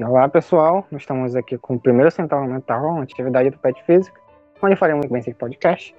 [0.00, 3.84] Sim, olá pessoal, nós estamos aqui com o primeiro Central Mental, uma atividade do PET
[3.84, 4.18] Física,
[4.62, 5.94] onde faremos bem esse podcast,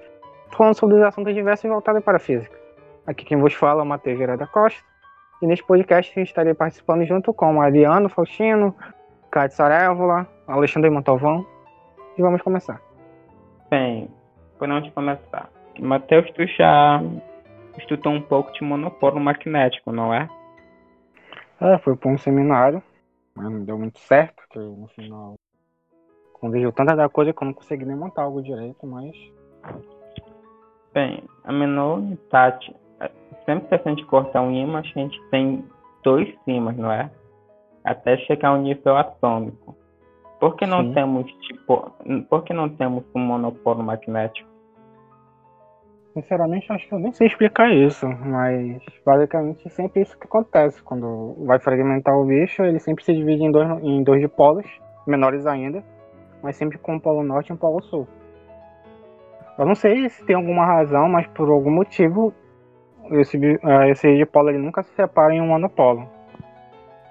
[0.50, 2.58] falando sobre os assuntos diversos voltados para a física.
[3.06, 4.82] Aqui quem vos fala é o Matheus Vieira da Costa,
[5.40, 8.74] e neste podcast estarei participando junto com o Ariano Faustino,
[9.30, 11.46] Cátia Sarévola, Alexandre Montalvão,
[12.18, 12.82] e vamos começar.
[13.70, 14.10] Bem,
[14.58, 15.48] por onde começar?
[15.78, 17.00] Matheus, tu já
[17.78, 20.28] estudou um pouco de monopólio magnético, não é?
[21.60, 22.82] É, foi para um seminário,
[23.34, 25.34] mas não deu muito certo, porque no final
[26.34, 29.12] convergiu tanta da coisa que eu não consegui nem montar algo direito, mas.
[30.92, 32.74] Bem, a menor unidade.
[33.46, 35.64] Sempre que a gente cortar um ímã, a gente tem
[36.02, 37.10] dois ímãs, não é?
[37.84, 39.76] Até chegar ao nível atômico.
[40.38, 40.94] Por que não Sim.
[40.94, 41.90] temos tipo.
[42.28, 44.51] Por que não temos um monopólio magnético?
[46.14, 50.82] Sinceramente, acho que eu nem sei explicar isso, mas basicamente sempre isso que acontece.
[50.82, 54.66] Quando vai fragmentar o bicho, ele sempre se divide em dois, em dois dipolos,
[55.06, 55.82] menores ainda,
[56.42, 58.06] mas sempre com um polo norte e um polo sul.
[59.58, 62.34] Eu não sei se tem alguma razão, mas por algum motivo
[63.10, 66.08] esse, eh, esse dipolo ele nunca se separa em um monopolo.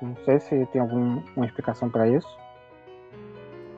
[0.02, 2.40] Não sei se tem alguma explicação para isso.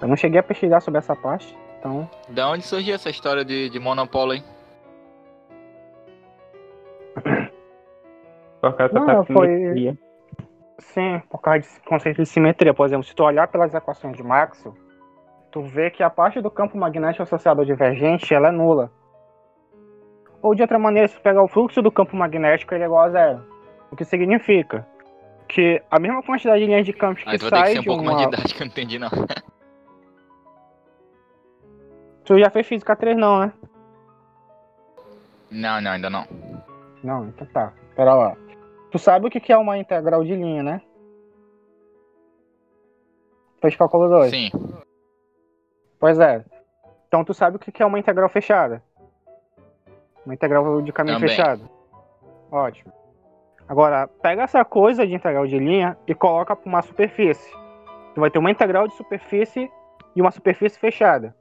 [0.01, 3.69] Eu não cheguei a pesquisar sobre essa parte, então Da onde surgiu essa história de,
[3.69, 4.44] de monopólio, hein?
[8.64, 9.97] Por causa Não, da foi- simetria.
[10.80, 12.73] Sim, por causa desse conceito de simetria.
[12.73, 14.73] Por exemplo, se tu olhar pelas equações de Maxwell,
[15.52, 18.89] tu vê que a parte do campo magnético associado ao divergente ela é nula.
[20.41, 23.03] Ou de outra maneira, se tu pegar o fluxo do campo magnético, ele é igual
[23.03, 23.45] a zero.
[23.91, 24.88] O que significa
[25.45, 27.73] que a mesma quantidade de linhas de campos que Aí tu vai ter que sai
[27.73, 28.30] ser um pouco mais uma...
[28.30, 29.09] didático, eu não entendi não.
[32.23, 33.52] Tu já fez física 3 não, né?
[35.52, 36.25] Não, não, ainda não.
[37.03, 37.73] Não, então tá.
[37.96, 38.38] Pera lá.
[38.93, 40.79] Tu sabe o que é uma integral de linha, né?
[43.59, 44.29] Fez cálculo 2.
[44.29, 44.51] Sim.
[45.99, 46.45] Pois é.
[47.07, 48.83] Então tu sabe o que que é uma integral fechada?
[50.23, 51.29] Uma integral de caminho Também.
[51.35, 51.67] fechado.
[52.51, 52.93] Ótimo.
[53.67, 57.51] Agora, pega essa coisa de integral de linha e coloca para uma superfície.
[58.13, 59.71] Tu vai ter uma integral de superfície
[60.15, 61.35] e uma superfície fechada.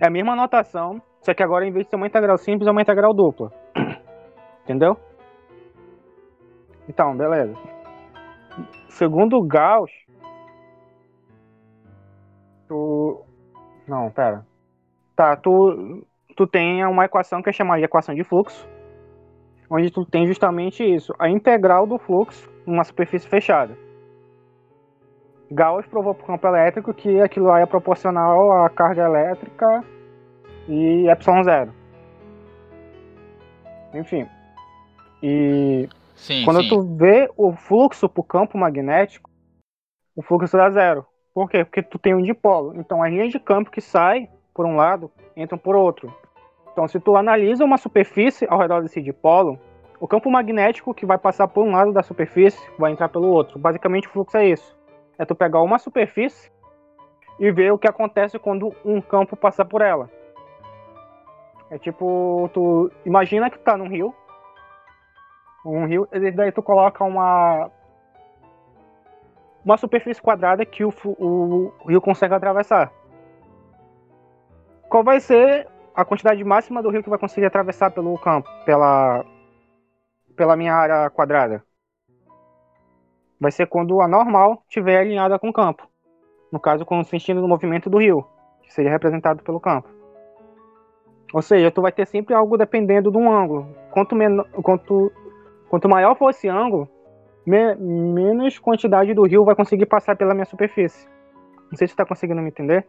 [0.00, 2.70] É a mesma notação, só que agora em vez de ser uma integral simples, é
[2.72, 3.52] uma integral dupla.
[4.64, 4.98] Entendeu?
[6.90, 7.54] Então, beleza.
[8.88, 9.92] Segundo Gauss,
[12.66, 13.24] tu
[13.86, 14.44] não, pera.
[15.14, 16.04] Tá, tu,
[16.36, 18.68] tu tem uma equação que é chamada de equação de fluxo,
[19.70, 23.78] onde tu tem justamente isso, a integral do fluxo numa superfície fechada.
[25.48, 29.84] Gauss provou o campo elétrico que aquilo lá é proporcional à carga elétrica
[30.68, 31.72] e epsilon zero.
[33.94, 34.26] Enfim.
[35.22, 35.88] E
[36.20, 36.68] Sim, quando sim.
[36.68, 39.30] tu vê o fluxo pro campo magnético,
[40.14, 41.06] o fluxo dá zero.
[41.32, 41.64] Por quê?
[41.64, 42.78] Porque tu tem um dipolo.
[42.78, 46.14] Então as linhas de campo que saem por um lado entram por outro.
[46.72, 49.58] Então se tu analisa uma superfície ao redor desse dipolo,
[49.98, 53.58] o campo magnético que vai passar por um lado da superfície vai entrar pelo outro.
[53.58, 54.76] Basicamente o fluxo é isso.
[55.18, 56.52] É tu pegar uma superfície
[57.38, 60.10] e ver o que acontece quando um campo passar por ela.
[61.70, 64.14] É tipo, tu imagina que tá num rio,
[65.64, 67.70] um rio, e daí tu coloca uma
[69.64, 72.90] uma superfície quadrada que o, o rio consegue atravessar.
[74.88, 79.24] Qual vai ser a quantidade máxima do rio que vai conseguir atravessar pelo campo, pela
[80.34, 81.62] pela minha área quadrada?
[83.38, 85.88] Vai ser quando a normal estiver alinhada com o campo.
[86.52, 88.26] No caso, com o sentido do movimento do rio,
[88.62, 89.88] que seria representado pelo campo.
[91.32, 93.68] Ou seja, tu vai ter sempre algo dependendo de um ângulo.
[93.92, 95.12] Quanto, menor, quanto
[95.70, 96.88] Quanto maior for esse ângulo,
[97.46, 101.08] me- menos quantidade do rio vai conseguir passar pela minha superfície.
[101.70, 102.84] Não sei se você tá conseguindo me entender.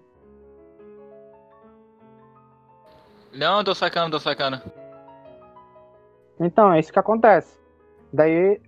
[3.31, 4.59] Não, tô sacando, tô sacando.
[6.39, 7.55] Então, é isso que acontece.
[8.11, 8.59] Daí,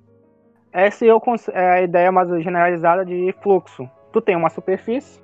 [0.71, 1.03] essa
[1.51, 3.89] é a ideia mais generalizada de fluxo.
[4.11, 5.19] Tu tem uma superfície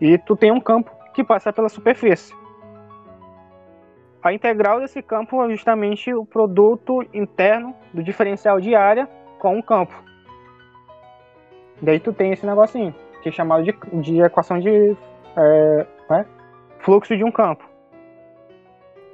[0.00, 2.32] e tu tem um campo que passa pela superfície.
[4.22, 9.08] A integral desse campo é justamente o produto interno do diferencial de área
[9.38, 9.94] com o campo.
[11.80, 14.94] Daí tu tem esse negocinho, que é chamado de, de equação de
[15.36, 16.26] é, né?
[16.80, 17.64] fluxo de um campo.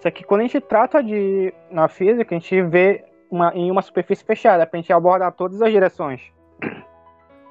[0.01, 3.83] Só que quando a gente trata de na física, a gente vê uma, em uma
[3.83, 6.21] superfície fechada, para a gente abordar todas as direções.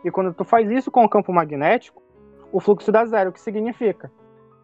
[0.04, 2.04] E quando tu faz isso com o campo magnético,
[2.52, 4.12] o fluxo dá zero, o que significa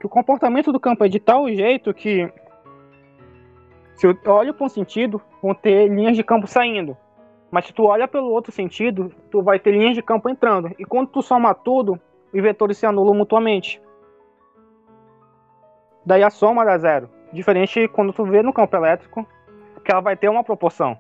[0.02, 2.28] que o comportamento do campo é de tal jeito que
[4.02, 6.98] se eu olho para um sentido, vão ter linhas de campo saindo.
[7.52, 10.72] Mas se tu olha pelo outro sentido, tu vai ter linhas de campo entrando.
[10.80, 12.02] E quando tu soma tudo,
[12.34, 13.80] os vetores se anulam mutuamente.
[16.04, 17.12] Daí a soma dá zero.
[17.32, 19.24] Diferente quando tu vê no campo elétrico,
[19.86, 20.98] que ela vai ter uma proporção.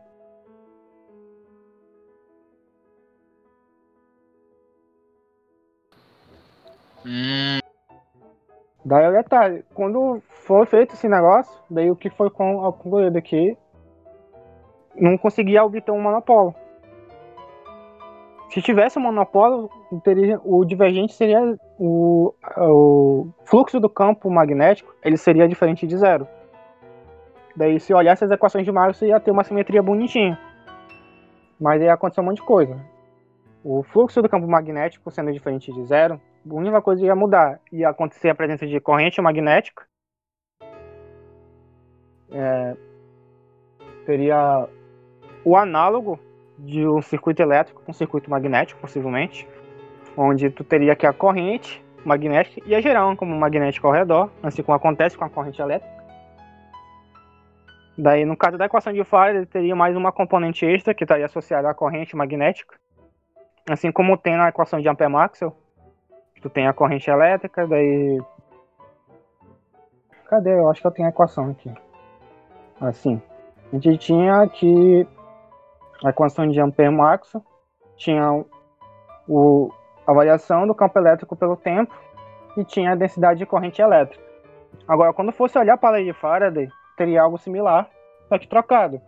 [7.04, 7.61] Hum,
[8.83, 13.56] Daí o detalhe, quando foi feito esse negócio, daí o que foi con- concluído aqui,
[14.95, 16.56] não conseguia obter um monopólio.
[18.50, 19.69] Se tivesse um monopólio,
[20.04, 26.28] teria, o divergente seria o, o fluxo do campo magnético, ele seria diferente de zero.
[27.56, 30.38] Daí se olhasse as equações de Maxwell, ia ter uma simetria bonitinha.
[31.60, 32.78] Mas aí aconteceu um monte de coisa.
[33.63, 36.19] O fluxo do campo magnético sendo diferente de zero,
[36.50, 39.86] a única coisa que ia mudar ia acontecer a presença de corrente magnética.
[42.32, 42.76] É,
[44.06, 44.68] teria
[45.44, 46.20] o análogo
[46.58, 49.48] de um circuito elétrico um circuito magnético, possivelmente,
[50.16, 54.64] onde tu teria que a corrente magnética ia gerar um campo magnético ao redor, assim
[54.64, 56.02] como acontece com a corrente elétrica.
[57.98, 61.70] Daí, no caso da equação de Faraday, teria mais uma componente extra que estaria associada
[61.70, 62.76] à corrente magnética,
[63.70, 65.56] assim como tem na equação de Ampère-Maxwell
[66.42, 68.22] tu tem a corrente elétrica, daí.
[70.26, 70.54] Cadê?
[70.54, 71.72] Eu acho que eu tenho a equação aqui.
[72.80, 73.22] Assim.
[73.72, 75.08] A gente tinha que
[76.04, 77.44] a equação de Ampère-Maxwell
[77.96, 78.44] tinha
[79.28, 79.72] o,
[80.06, 81.94] a variação do campo elétrico pelo tempo
[82.58, 84.24] e tinha a densidade de corrente elétrica.
[84.88, 87.90] Agora, quando fosse olhar para a lei de Faraday, teria algo similar,
[88.28, 89.00] só que trocado.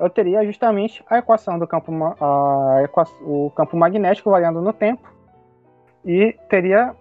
[0.00, 5.11] Eu teria justamente a equação do campo, a equa- o campo magnético variando no tempo
[6.04, 6.94] e teria,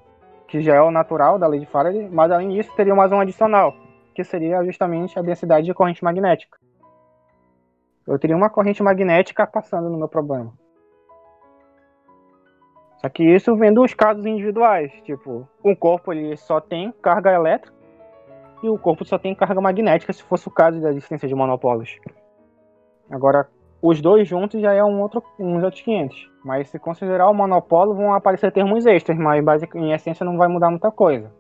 [0.48, 3.20] que já é o natural da lei de Faraday, mas além disso teria mais um
[3.20, 3.74] adicional,
[4.14, 6.58] que seria justamente a densidade de corrente magnética.
[8.08, 10.54] Eu teria uma corrente magnética passando no meu problema.
[12.98, 17.76] Só que isso vendo os casos individuais, tipo, um corpo ele só tem carga elétrica
[18.62, 21.98] e o corpo só tem carga magnética, se fosse o caso da existência de monopólios.
[23.10, 23.50] Agora,
[23.82, 26.30] os dois juntos já é um outro, uns outros 500.
[26.44, 30.70] Mas se considerar o monopólio, vão aparecer termos extras, mas em essência não vai mudar
[30.70, 31.32] muita coisa.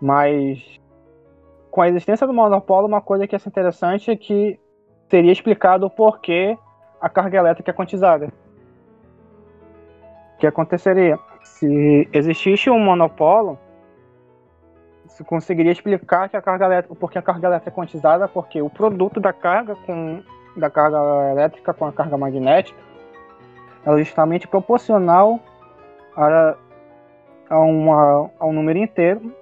[0.00, 0.78] Mas
[1.70, 4.58] com a existência do monopólio, uma coisa que é interessante é que
[5.08, 6.58] seria explicado o porquê
[7.00, 8.32] a carga elétrica é quantizada.
[10.34, 11.18] O que aconteceria?
[11.42, 13.58] Se existisse um monopólio,
[15.06, 18.70] se conseguiria explicar que a carga elétrica, porque a carga elétrica é quantizada, porque o
[18.70, 20.22] produto da carga com
[20.58, 20.98] da carga
[21.30, 22.78] elétrica com a carga magnética
[23.86, 25.40] é justamente proporcional
[26.16, 26.56] a,
[27.48, 29.32] a, uma, a um número inteiro,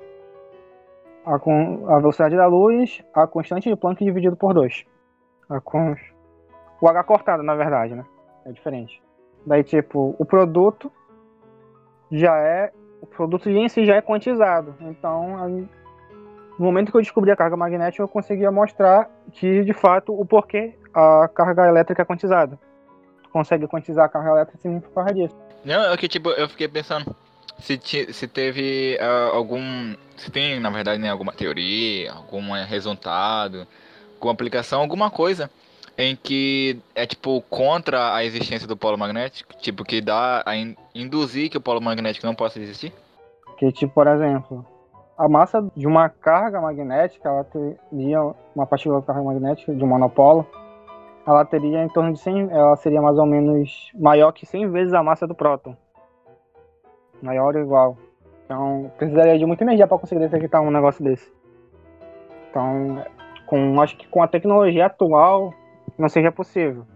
[1.24, 4.84] a, a velocidade da luz, a constante de Planck dividido por 2.
[5.48, 5.96] A con-
[6.80, 8.04] o H cortado, na verdade, né?
[8.44, 9.02] É diferente.
[9.44, 10.92] Daí, tipo, o produto
[12.10, 12.72] já é.
[13.00, 14.74] O produto em si já é quantizado.
[14.80, 15.68] Então,
[16.58, 20.24] no momento que eu descobri a carga magnética, eu conseguia mostrar que, de fato, o
[20.24, 22.58] porquê a carga elétrica é quantizada.
[23.22, 25.37] Tu consegue quantizar a carga elétrica sim por causa disso.
[25.64, 27.14] Não, é que tipo, eu fiquei pensando
[27.58, 29.94] se, ti- se teve ah, algum.
[30.16, 33.66] Se tem, na verdade, né, alguma teoria, algum eh, resultado,
[34.18, 35.50] com aplicação, alguma coisa
[35.99, 40.76] em que é tipo contra a existência do polo magnético, tipo que dá a in-
[40.94, 42.92] induzir que o polo magnético não possa existir?
[43.59, 44.64] Que, tipo, por exemplo,
[45.16, 48.21] a massa de uma carga magnética, ela teria
[48.54, 50.47] uma partícula de carga magnética de um monopolo,
[51.26, 54.95] ela teria em torno de 100, ela seria mais ou menos maior que 100 vezes
[54.95, 55.76] a massa do próton.
[57.21, 57.99] Maior ou igual.
[58.45, 61.28] Então, precisaria de muita energia para conseguir detectar um negócio desse.
[62.49, 63.04] Então,
[63.45, 65.52] com, acho que com a tecnologia atual,
[65.99, 66.87] não seja possível.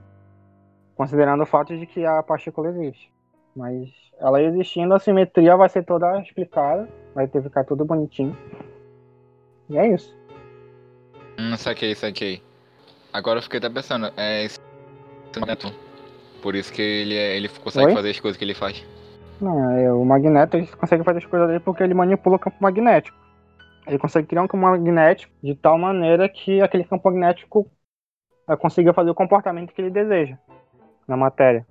[0.95, 3.13] Considerando o fato de que a partícula existe.
[3.57, 8.37] Mas ela existindo, a simetria vai ser toda explicada, vai ter que ficar tudo bonitinho.
[9.69, 10.17] E é isso.
[11.37, 12.50] Hum, saquei, saquei.
[13.13, 14.59] Agora eu fiquei até pensando, é esse
[15.37, 15.73] magneto.
[16.43, 17.95] Por isso que ele, é- ele consegue Oi?
[17.95, 18.85] fazer as coisas que ele faz.
[19.41, 22.57] Não, é, o magneto ele consegue fazer as coisas dele porque ele manipula o campo
[22.61, 23.17] magnético.
[23.87, 27.71] Ele consegue criar um campo magnético de tal maneira que aquele campo magnético
[28.49, 30.37] eh, consiga fazer o comportamento que ele deseja
[31.09, 31.67] na matéria.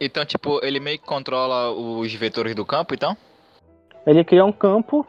[0.00, 3.16] Então, tipo, ele meio que controla os vetores do campo, então?
[4.06, 5.06] Ele cria um campo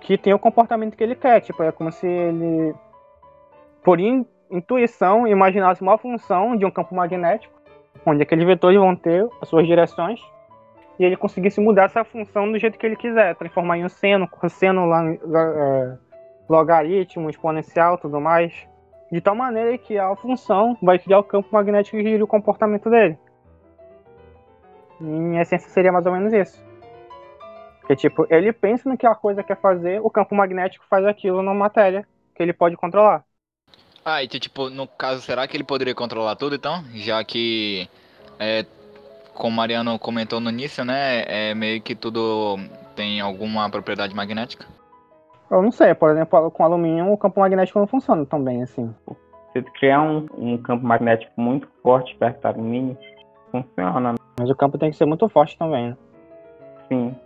[0.00, 1.40] que tem o comportamento que ele quer.
[1.40, 2.74] Tipo, é como se ele,
[3.82, 7.54] por in- intuição, imaginasse uma função de um campo magnético,
[8.04, 10.20] onde aqueles vetores vão ter as suas direções,
[10.98, 14.28] e ele conseguisse mudar essa função do jeito que ele quiser, transformar em um seno,
[14.28, 15.98] cosseno, é,
[16.48, 18.52] logaritmo, exponencial, tudo mais.
[19.10, 22.88] de tal maneira que a função vai criar o campo magnético que gira o comportamento
[22.88, 23.18] dele.
[25.00, 26.64] Em essência seria mais ou menos isso.
[27.86, 31.42] Que tipo, ele pensa no que a coisa quer fazer, o campo magnético faz aquilo
[31.42, 33.24] na matéria que ele pode controlar.
[34.04, 36.82] Ah, e tipo, no caso, será que ele poderia controlar tudo então?
[36.94, 37.88] Já que,
[38.38, 38.64] é,
[39.34, 42.56] como o Mariano comentou no início, né, é meio que tudo
[42.96, 44.66] tem alguma propriedade magnética?
[45.50, 48.94] Eu não sei, por exemplo, com alumínio o campo magnético não funciona tão bem assim.
[49.52, 52.96] Se tu criar um, um campo magnético muito forte perto do alumínio,
[53.50, 54.14] funciona.
[54.38, 55.96] Mas o campo tem que ser muito forte também, né?
[56.88, 57.16] Sim.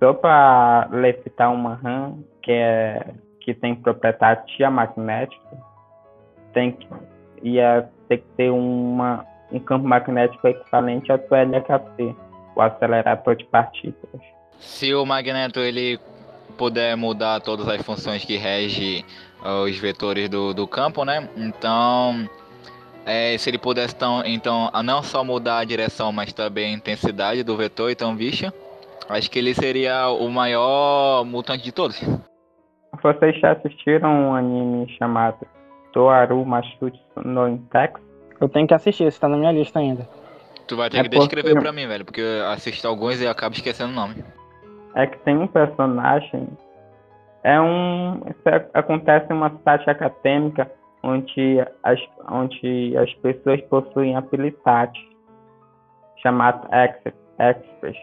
[0.00, 0.88] Só para
[1.22, 3.14] citar uma RAM que, é,
[3.46, 5.56] que tem propriedade magnética,
[6.52, 6.88] tem que,
[7.44, 12.14] ia ter que ter uma, um campo magnético equivalente ao do LHC,
[12.56, 14.20] o acelerador de partículas.
[14.58, 16.00] Se o magneto ele
[16.58, 19.04] puder mudar todas as funções que rege
[19.44, 21.28] uh, os vetores do, do campo, né?
[21.36, 22.28] Então,
[23.04, 27.44] é, se ele pudesse então, então não só mudar a direção, mas também a intensidade
[27.44, 28.52] do vetor, então, bicho,
[29.08, 32.02] acho que ele seria o maior mutante de todos.
[33.14, 35.46] Vocês já assistiram um anime chamado
[35.92, 38.00] Toaru Mashutsu no Intex?
[38.40, 40.06] Eu tenho que assistir, esse tá na minha lista ainda.
[40.66, 41.62] Tu vai ter é que descrever porque...
[41.62, 44.24] pra mim, velho, porque eu assisto alguns e acabo esquecendo o nome
[44.96, 46.48] é que tem um personagem.
[47.44, 48.22] É um.
[48.28, 50.72] Isso acontece em uma cidade acadêmica
[51.02, 55.00] onde as, onde as pessoas possuem habilidades
[56.22, 56.68] chamadas
[57.38, 57.96] experts.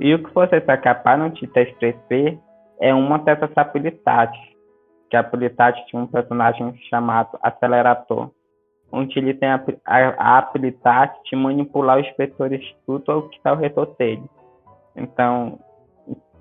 [0.00, 2.38] E o que vocês acabaram de descrever
[2.80, 4.38] é uma dessas habilidades,
[5.10, 8.30] que é a habilidade de um personagem chamado Acelerador,
[8.92, 13.36] onde ele tem a, a, a habilidade de manipular os vetores de tudo o que
[13.36, 14.24] está ao redor dele.
[14.94, 15.58] Então,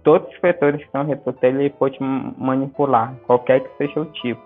[0.03, 4.41] todos os vetores que estão retorno ele pode manipular, qualquer que seja o tipo.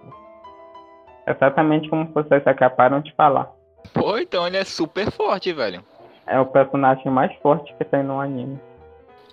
[1.28, 3.52] Exatamente como vocês acabaram de falar.
[3.94, 5.84] Pô, então ele é super forte, velho.
[6.26, 8.60] É o personagem mais forte que tem no anime.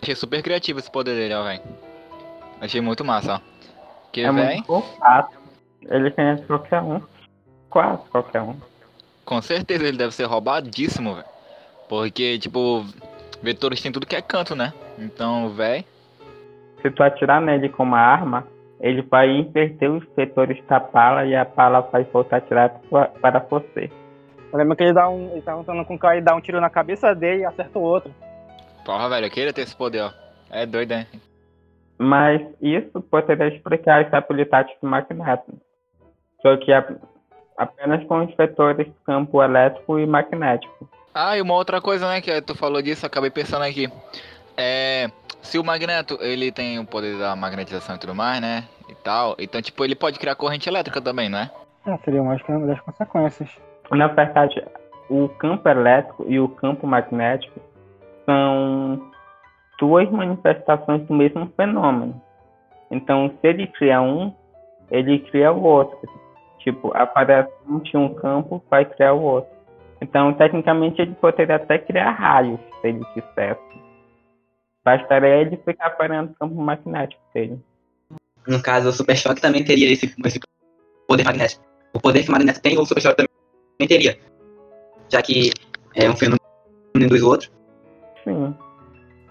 [0.03, 1.63] Achei super criativo esse poder dele, ó, velho.
[2.61, 3.41] Achei muito massa, ó.
[4.13, 4.65] Que, é véio...
[4.69, 5.39] muito fácil.
[5.83, 7.01] Ele conhece qualquer um.
[7.71, 8.57] Quase qualquer um.
[9.25, 11.27] Com certeza ele deve ser roubadíssimo, velho.
[11.89, 12.85] Porque, tipo,
[13.43, 14.73] vetores tem tudo que é canto, né?
[14.99, 15.85] Então, velho
[16.87, 18.47] se tu atirar nele com uma arma,
[18.81, 22.81] ele vai inverter os setores da pala e a pala vai voltar a atirar
[23.21, 23.91] para você.
[24.53, 25.33] Eu lembro que ele dá um.
[25.33, 27.79] Ele tá lutando com o cara e dá um tiro na cabeça dele e acerta
[27.79, 28.15] o outro.
[28.85, 30.13] Porra, velho, eu queria ter esse poder, ó.
[30.51, 31.07] É doido, né?
[31.99, 35.55] Mas isso poderia explicar essa habilidade do magneto.
[36.43, 36.73] Só que
[37.57, 40.89] apenas com os vetores campo elétrico e magnético.
[41.15, 43.89] Ah, e uma outra coisa, né, que tu falou disso, acabei pensando aqui.
[44.57, 45.11] É
[45.47, 48.65] se o magneto, ele tem o poder da magnetização e tudo mais, né?
[48.89, 49.37] E tal.
[49.39, 51.51] Então, tipo, ele pode criar corrente elétrica também, não é?
[51.87, 52.37] É, seria uma
[52.67, 53.49] das consequências.
[53.93, 54.63] Na verdade,
[55.09, 57.61] o campo elétrico e o campo magnético
[58.25, 59.01] são
[59.79, 62.21] duas manifestações do mesmo fenômeno.
[62.91, 64.33] Então, se ele cria um,
[64.91, 65.99] ele cria o outro.
[66.59, 69.51] Tipo, aparece um de um campo, vai criar o outro.
[70.01, 73.61] Então, tecnicamente, ele poderia até criar raios, se ele quisesse.
[74.85, 77.59] Bastaria ele ficar parando o campo magnético dele.
[78.47, 80.41] No caso, o Super Choque também teria esse, esse
[81.09, 81.65] poder magnético.
[81.93, 84.19] O poder que o magneto tem, o Super Choque também teria.
[85.09, 85.51] Já que
[85.95, 86.39] é um fenômeno
[87.09, 87.51] dos outros.
[88.23, 88.55] Sim.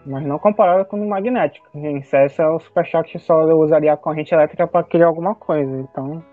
[0.06, 1.68] Mas não comparado com o magnético.
[1.74, 5.80] Em Cessa, o Super Choque só usaria a corrente elétrica para criar alguma coisa.
[5.80, 6.24] Então.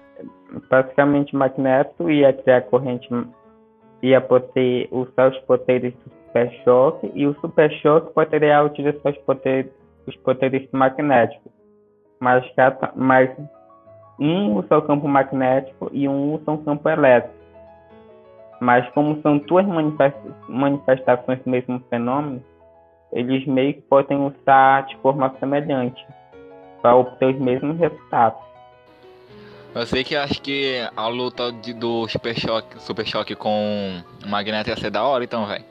[0.71, 3.09] Basicamente, magneto ia criar corrente.
[4.03, 9.19] ia poder usar os poderes do Super Choque e o Super Choque poderia utilizar os
[9.19, 9.73] poderes,
[10.07, 11.51] os poderes magnéticos.
[12.21, 12.45] Mas,
[12.95, 13.31] mas
[14.21, 17.35] um usa o campo magnético e um usa o campo elétrico.
[18.61, 19.67] Mas como são duas
[20.47, 22.41] manifestações do mesmo fenômeno,
[23.13, 26.05] eles meio que podem usar de forma semelhante
[26.81, 28.41] para obter os mesmos resultados.
[29.75, 34.29] Eu sei que acho que a luta de, do Super Choque, Super Choque com o
[34.29, 35.65] Magneto ia ser da hora, então, velho.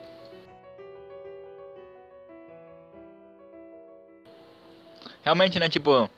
[5.22, 6.10] Realmente, né, tipo.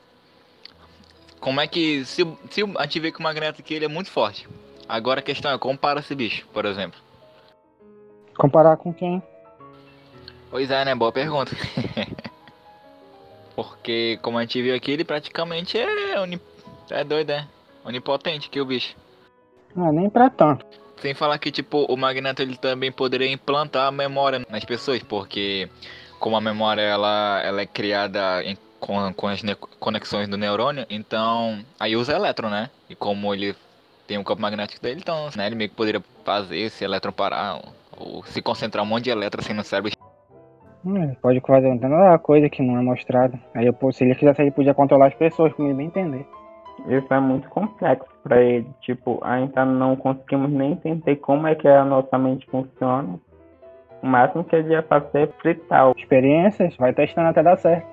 [1.39, 2.03] Como é que.
[2.05, 4.47] Se, se a gente vê que o Magneto aqui ele é muito forte.
[4.89, 6.99] Agora a questão é, compara esse bicho, por exemplo.
[8.35, 9.21] Comparar com quem?
[10.55, 10.95] Pois é, né?
[10.95, 11.51] Boa pergunta.
[13.57, 16.39] Porque, como a gente viu aqui, ele praticamente é, uni...
[16.91, 17.45] é doido, é?
[17.83, 18.95] Onipotente que o bicho.
[19.75, 20.65] Não, nem pra tanto.
[20.95, 25.67] Sem falar que, tipo, o Magneto ele também poderia implantar a memória nas pessoas, porque
[26.21, 29.41] como a memória ela, ela é criada em com, com as
[29.77, 32.69] conexões do neurônio, então aí usa elétron, né?
[32.89, 33.53] E como ele
[34.07, 37.55] tem um campo magnético dele, então, né, ele meio que poderia fazer esse elétron parar,
[37.55, 39.94] ou, ou se concentrar um monte de elétrons assim no cérebro.
[40.85, 43.39] Hum, pode fazer uma coisa que não é mostrada.
[43.55, 46.25] Aí, eu, se ele quisesse, ele podia controlar as pessoas, como ele bem entender.
[46.87, 48.67] Isso é muito complexo para ele.
[48.81, 53.19] Tipo, ainda não conseguimos nem entender como é que a nossa mente funciona.
[54.03, 55.91] O máximo que ele ia fazer é fritar.
[55.97, 57.87] Experiências, vai testando até dar certo.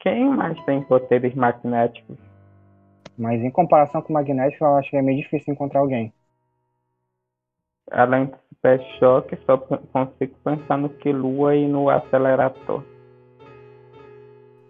[0.00, 2.18] Quem mais tem poderes magnéticos?
[3.16, 6.12] Mas em comparação com o magnético, eu acho que é meio difícil encontrar alguém.
[7.90, 12.82] Além do super choque, só consigo pensar no Kilua e no acelerador.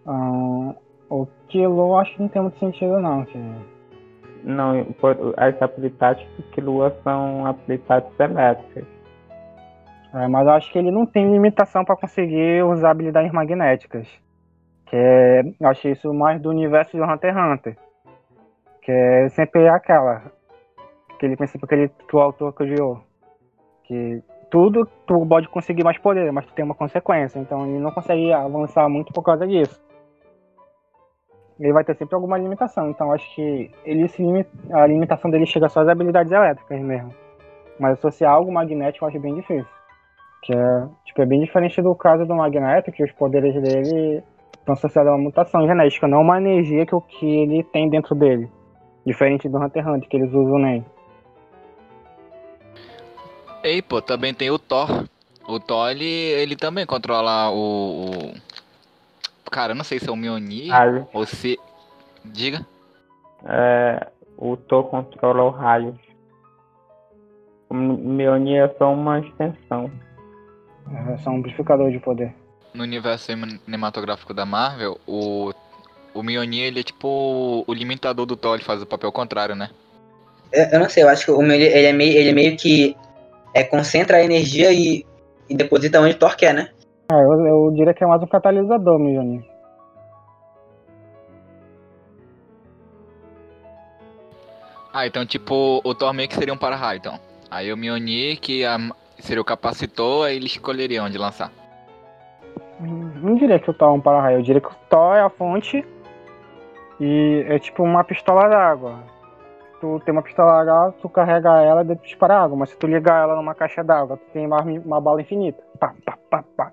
[0.05, 0.75] Ah,
[1.09, 3.25] o Kilo acho que não tem muito sentido não.
[3.25, 3.37] Que...
[4.43, 4.85] Não,
[5.37, 8.85] as habilidades do Kilua são habilidades elétricas.
[10.13, 14.07] É, mas eu acho que ele não tem limitação para conseguir usar habilidades magnéticas.
[14.87, 17.77] Que é, eu achei isso mais do universo de Hunter x Hunter.
[18.81, 20.31] Que é sempre aquela.
[21.13, 23.08] Aquele princípio que, ele, que o autor criou.
[23.89, 27.39] Que tudo tu pode conseguir mais poder, mas tu tem uma consequência.
[27.39, 29.81] Então ele não consegue avançar muito por causa disso.
[31.59, 32.91] Ele vai ter sempre alguma limitação.
[32.91, 37.11] Então acho que ele se limita, a limitação dele chega só às habilidades elétricas mesmo.
[37.79, 39.65] Mas associar algo magnético eu acho bem difícil.
[40.43, 44.23] Que é, tipo, é bem diferente do caso do Magneto, que os poderes dele
[44.57, 48.15] estão associados a uma mutação genética, não uma energia que o que ele tem dentro
[48.15, 48.49] dele.
[49.05, 50.85] Diferente do Hunter Hunter, que eles usam nem.
[53.63, 55.05] Ei, pô, também tem o Thor.
[55.47, 58.33] O Thor, ele, ele também controla o, o...
[59.51, 61.07] Cara, eu não sei se é o Mjolnir Raio.
[61.13, 61.59] ou se...
[62.23, 62.65] Diga.
[63.45, 65.97] É, o Thor controla o raio.
[67.69, 69.91] O Mjolnir é só uma extensão.
[71.07, 72.33] É só um amplificador de poder.
[72.73, 73.31] No universo
[73.65, 75.51] cinematográfico da Marvel, o,
[76.13, 79.69] o Mjolnir, ele é tipo o limitador do Thor, ele faz o papel contrário, né?
[80.51, 82.57] Eu, eu não sei, eu acho que o meu, ele é meio, ele é meio
[82.57, 82.95] que
[83.59, 85.05] é, concentra a energia e,
[85.49, 86.69] e deposita onde o Thor quer, né?
[87.11, 89.43] É, eu, eu diria que é mais um catalisador, Mjolnir.
[94.93, 97.19] Ah, então tipo, o Thor meio que seria um para-raio, então.
[97.51, 98.77] Aí o Mjolnir, que a,
[99.19, 101.51] seria o capacitor, aí ele escolheria onde lançar.
[102.79, 105.29] Não diria que o Thor é um para-raio, eu diria que o Thor é a
[105.29, 105.85] fonte
[106.99, 109.03] e é tipo uma pistola d'água.
[109.79, 113.23] Tu tem uma pistola d'água, tu carrega ela e dispara água, mas se tu ligar
[113.23, 115.63] ela numa caixa d'água, tu tem uma, uma bala infinita.
[115.79, 116.71] Pá, pá, pá, pá.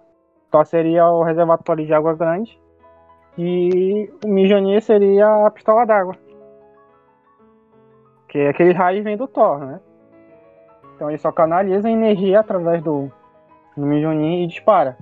[0.51, 2.59] Thor seria o reservatório de água grande
[3.39, 6.17] e o Mjolnir seria a pistola d'água.
[8.29, 9.81] Que aquele raio vem do Thor, né?
[10.95, 13.11] Então ele só canaliza a energia através do,
[13.77, 14.97] do Mjolnir e dispara.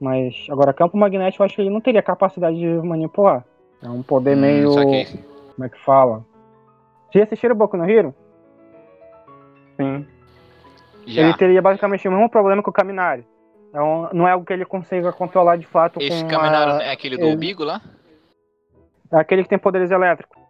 [0.00, 3.44] Mas agora campo magnético eu acho que ele não teria capacidade de manipular.
[3.82, 4.70] É um poder Hum, meio.
[5.54, 6.24] Como é que fala?
[7.14, 8.14] Já assistiram Boku no Hero?
[9.76, 10.06] Sim.
[11.06, 11.22] Já.
[11.22, 13.26] Ele teria basicamente o mesmo problema que o Kaminari.
[13.72, 16.82] É um- não é algo que ele consiga controlar de fato Esse com Caminaro a-
[16.84, 17.80] é aquele do ele- Bigo lá?
[19.12, 20.40] é aquele que tem poderes elétricos.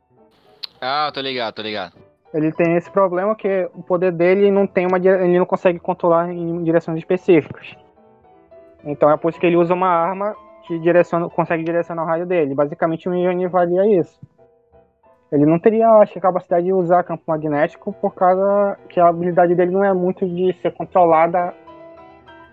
[0.80, 1.94] Ah, tô ligado, tô ligado.
[2.32, 6.30] Ele tem esse problema que o poder dele não tem uma ele não consegue controlar
[6.32, 7.74] em direções específicas.
[8.84, 10.34] Então é por isso que ele usa uma arma
[10.66, 12.54] que direciona, consegue direcionar o raio dele.
[12.54, 14.18] Basicamente o Mjolnir valia isso.
[15.32, 19.54] Ele não teria, acho, a capacidade de usar campo magnético por causa que a habilidade
[19.54, 21.54] dele não é muito de ser controlada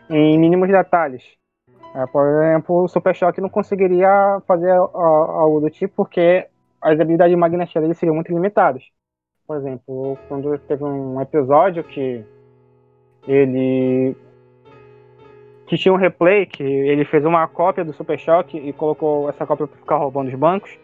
[0.10, 1.24] em mínimos detalhes.
[1.94, 6.48] É, por exemplo, o Super Choque não conseguiria fazer algo do tipo porque
[6.82, 8.84] as habilidades magnéticas dele seriam muito limitadas.
[9.46, 12.24] Por exemplo, quando teve um episódio que
[13.28, 14.16] ele
[15.68, 19.46] que tinha um replay que ele fez uma cópia do Super Choque e colocou essa
[19.46, 20.78] cópia para ficar roubando os bancos.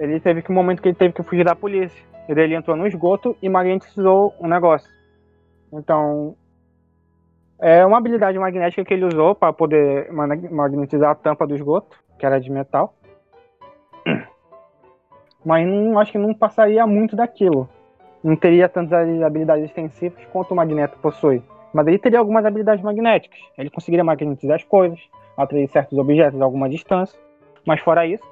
[0.00, 2.02] Ele teve que um momento que ele teve que fugir da polícia.
[2.26, 4.90] Ele entrou no esgoto e magnetizou um negócio.
[5.70, 6.34] Então,
[7.60, 11.98] é uma habilidade magnética que ele usou para poder mag- magnetizar a tampa do esgoto,
[12.18, 12.94] que era de metal.
[15.44, 17.68] Mas não, acho que não passaria muito daquilo.
[18.24, 21.42] Não teria tantas habilidades extensivas quanto o Magneto possui.
[21.72, 23.38] Mas ele teria algumas habilidades magnéticas.
[23.56, 24.98] Ele conseguiria magnetizar as coisas,
[25.36, 27.18] atrair certos objetos a alguma distância.
[27.66, 28.24] Mas fora isso,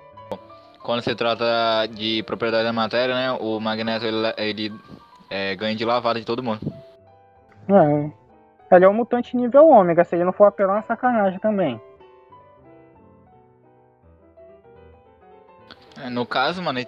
[0.83, 3.33] Quando se trata de propriedade da matéria, né?
[3.33, 4.75] O Magneto ele, ele
[5.31, 6.61] é, ganha de lavada de todo mundo.
[8.71, 10.05] é, ele é um mutante nível ômega.
[10.05, 11.81] Se ele não for apelar, é uma sacanagem também.
[16.03, 16.79] É, No caso, mano,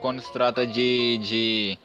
[0.00, 1.78] quando se trata de, de,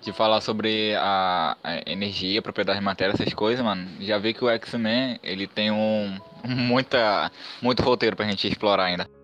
[0.00, 4.44] de falar sobre a, a energia, propriedade de matéria, essas coisas, mano, já vi que
[4.44, 9.17] o X-Men, ele tem um muita, muito roteiro pra gente explorar ainda.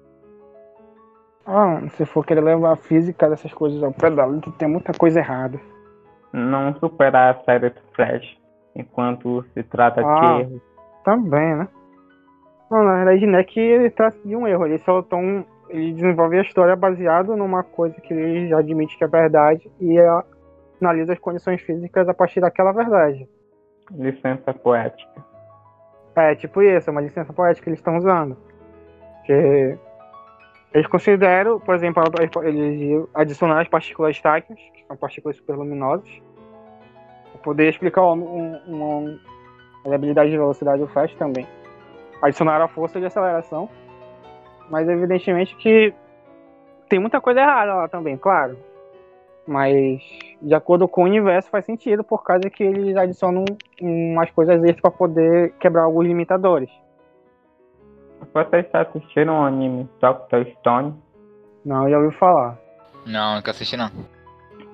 [1.47, 4.93] Ah, se for querer levar a física dessas coisas ao pé da letra, tem muita
[4.93, 5.61] coisa errada.
[6.33, 8.37] Não superar a série do Flash,
[8.75, 10.21] enquanto se trata Ah.
[10.37, 10.63] de erros.
[11.05, 11.69] Também, né?
[12.71, 15.93] Não, na verdade, não é que ele trata de um erro, ele só tão, ele
[15.93, 19.97] desenvolve a história baseado numa coisa que ele já admite que é verdade e
[20.81, 23.29] analisa as condições físicas a partir daquela verdade.
[23.91, 25.23] Licença poética.
[26.17, 28.37] É, tipo isso, é uma licença poética que eles estão usando.
[29.27, 29.77] Que
[30.75, 32.03] eles consideram, por exemplo,
[32.43, 36.11] eles adicionaram as partículas táquias, que são partículas superluminosas,
[37.31, 39.21] para poder explicar um, uma,
[39.87, 41.47] a habilidade de velocidade do Flash também.
[42.21, 43.71] Adicionaram a força de aceleração,
[44.69, 45.95] mas evidentemente que
[46.89, 48.59] tem muita coisa errada lá também, claro.
[49.47, 50.03] Mas
[50.43, 53.45] de acordo com o universo faz sentido por causa que eles adicionam
[53.81, 56.71] umas coisas extras para poder quebrar alguns limitadores.
[58.33, 60.95] Vocês já assistiram o anime Doctor Stone?
[61.65, 62.59] Não, já ouviu falar.
[63.07, 63.91] Não, nunca assisti não.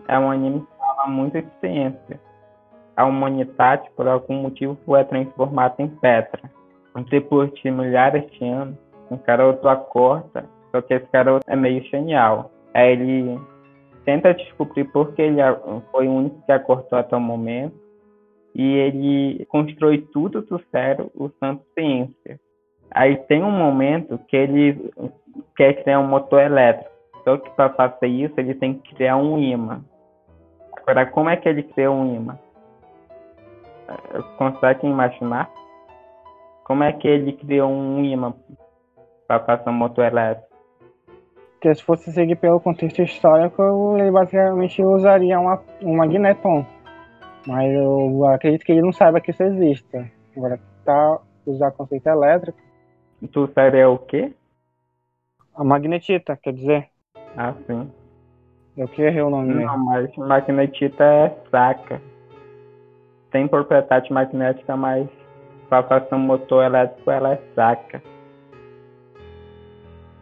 [0.08, 2.20] É um anime que fala muito de ciência.
[2.96, 6.42] A humanidade, por algum motivo, foi transformada em pedra.
[7.10, 8.76] Depois de milhares de anos,
[9.10, 12.50] um garoto acorda, só que esse garoto é meio genial.
[12.74, 13.40] Aí ele
[14.04, 15.40] tenta descobrir por que ele
[15.90, 17.74] foi o único que acordou até o momento.
[18.54, 22.40] E ele constrói tudo do zero usando ciência.
[22.90, 24.90] Aí tem um momento que ele
[25.56, 26.90] quer criar um motor elétrico.
[27.24, 29.80] Só que para fazer isso ele tem que criar um imã.
[30.76, 32.38] Agora, como é que ele cria um imã?
[33.88, 35.50] Eh, Conseguem imaginar?
[36.64, 38.34] Como é que ele criou um imã
[39.26, 40.48] para fazer um motor elétrico?
[41.52, 43.62] Porque se fosse seguir pelo contexto histórico,
[43.98, 46.64] ele basicamente usaria uma, um magneton.
[47.46, 50.10] Mas eu acredito que ele não saiba que isso existe.
[50.36, 52.58] Agora, tá usar conceito elétrico.
[53.28, 54.32] Tu seria o quê?
[55.54, 56.88] A magnetita, quer dizer,
[57.36, 57.90] Ah, sim.
[58.76, 59.66] eu que errei o nome mesmo.
[59.66, 62.00] Não, mas magnetita é fraca.
[63.30, 65.08] Tem propriedade magnética, mas
[65.68, 68.02] para fazer um motor elétrico ela é fraca.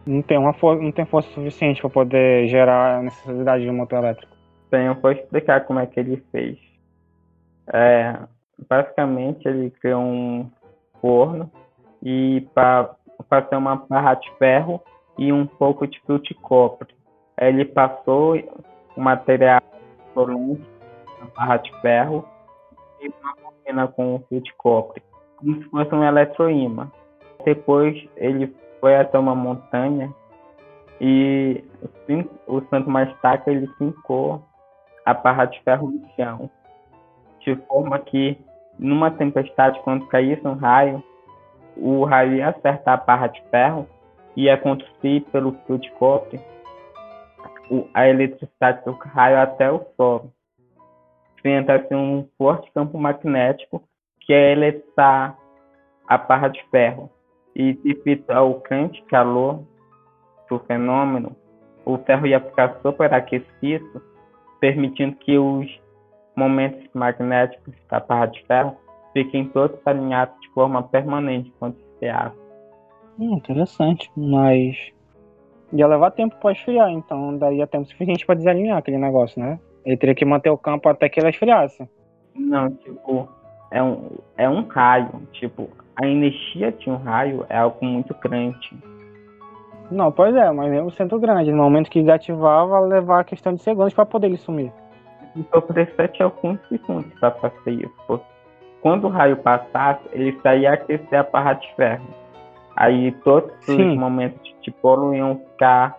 [0.05, 3.75] Não tem, uma for não tem força suficiente para poder gerar a necessidade de um
[3.75, 4.35] motor elétrico.
[4.71, 6.57] Bem, eu vou explicar como é que ele fez.
[7.71, 8.17] É,
[8.67, 10.49] basicamente, ele criou um
[11.01, 11.49] forno
[12.01, 12.95] e para
[13.29, 14.81] fazer uma barra de ferro
[15.17, 16.87] e um pouco de fio de cobre.
[17.39, 18.37] Ele passou
[18.95, 19.61] o material
[20.13, 20.65] solente
[21.19, 22.25] na barra de ferro
[23.01, 25.01] e uma bobina com o fio de cobre,
[25.37, 26.91] como se fosse um eletroímã.
[27.45, 30.13] Depois ele foi até uma montanha
[30.99, 31.63] e
[32.47, 34.41] usando uma estaca ele fincou
[35.05, 36.49] a barra de ferro no chão,
[37.39, 38.37] de forma que
[38.77, 41.03] numa tempestade quando caísse um raio,
[41.81, 43.87] o raio ia acertar a barra de ferro
[44.35, 46.39] e ia conduzir pelo fio de cobre
[47.93, 50.33] a eletricidade do raio até o solo,
[51.37, 53.83] criando assim um forte campo magnético
[54.19, 55.37] que ia eletrizar
[56.07, 57.09] a barra de ferro.
[57.55, 59.63] E devido ao grande calor
[60.49, 61.35] do fenômeno,
[61.85, 64.01] o ferro ia ficar superaquecido,
[64.59, 65.67] permitindo que os
[66.35, 68.77] momentos magnéticos da barra de ferro
[69.13, 72.33] fiquem todos alinhados de forma permanente quando esfriar.
[73.17, 74.75] Hum, interessante, mas
[75.73, 79.59] ia levar tempo para esfriar, então daria tempo suficiente para desalinhar aquele negócio, né?
[79.85, 81.87] Ele teria que manter o campo até que ele esfriasse.
[82.35, 83.27] Não, tipo,
[83.71, 85.27] é um, é um raio.
[85.31, 88.71] Tipo, a energia de um raio é algo muito grande.
[89.91, 93.53] Não, pois é, mas mesmo sendo grande, no momento que desativar, vai levar a questão
[93.53, 94.71] de segundos para poder ele sumir.
[95.35, 98.21] Então precisa de alguns segundos para fazer isso.
[98.81, 102.05] Quando o raio passasse, ele saía aquecer a barra de ferro.
[102.75, 103.91] Aí todos Sim.
[103.91, 105.97] os momentos de tipo iam ficar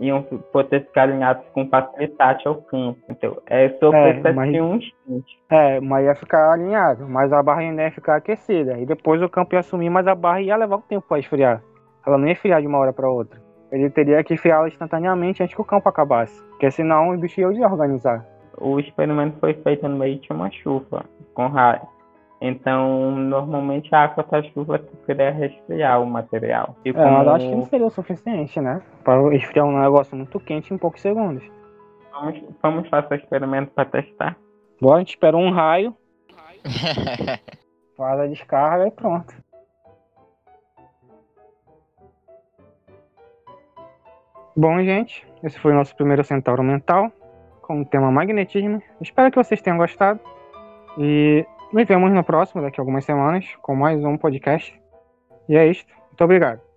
[0.00, 3.00] iam poder ficar alinhados com facilidade ao campo.
[3.08, 5.38] Então, é só É, precisa mas- de um instante.
[5.50, 8.78] É, mas ia ficar alinhado, mas a barra ainda ia ficar aquecida.
[8.78, 11.62] E depois o campo ia sumir, mas a barra ia levar um tempo para esfriar.
[12.06, 13.40] Ela não ia esfriar de uma hora para outra.
[13.72, 16.40] Ele teria que esfriá-la instantaneamente antes que o campo acabasse.
[16.50, 18.24] Porque senão os bichos iam desorganizar.
[18.56, 21.82] O experimento foi feito no meio de uma chuva, com raio.
[22.40, 26.76] Então, normalmente a água da chuva deveria resfriar o material.
[26.84, 28.80] E É, mas eu como acho que não seria o suficiente, né?
[29.02, 31.42] Para esfriar um negócio muito quente em poucos segundos.
[32.12, 34.36] vamos, vamos fazer o experimento para testar.
[34.80, 35.96] Agora a gente espera um raio,
[37.96, 39.34] faz a descarga e pronto.
[44.56, 47.10] Bom, gente, esse foi o nosso primeiro Centauro Mental,
[47.62, 48.80] com o tema magnetismo.
[49.00, 50.20] Espero que vocês tenham gostado.
[50.98, 54.78] E nos vemos no próximo, daqui a algumas semanas, com mais um podcast.
[55.48, 55.92] E é isto.
[56.08, 56.67] Muito obrigado.